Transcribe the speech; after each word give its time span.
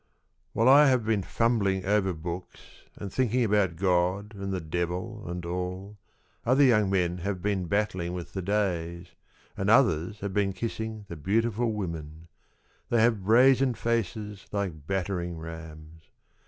WHILE 0.53 0.67
I 0.67 0.87
have 0.87 1.05
been 1.05 1.21
fumbling 1.21 1.85
over 1.85 2.11
books 2.11 2.85
And 2.95 3.13
thinking 3.13 3.43
about 3.43 3.75
God 3.75 4.33
and 4.33 4.51
the 4.51 4.59
Devil 4.59 5.29
and 5.29 5.45
all, 5.45 5.95
Other 6.43 6.63
young 6.63 6.89
men 6.89 7.19
have 7.19 7.39
been 7.43 7.65
battling 7.67 8.13
with 8.13 8.33
the 8.33 8.41
days, 8.41 9.09
And 9.55 9.69
others 9.69 10.21
have 10.21 10.33
been 10.33 10.53
kissing 10.53 11.05
the 11.07 11.15
beautiful 11.15 11.71
women: 11.71 12.29
They 12.89 12.99
have 13.03 13.23
brazen 13.25 13.75
faces 13.75 14.47
like 14.51 14.87
battering 14.87 15.37
rams. 15.37 16.01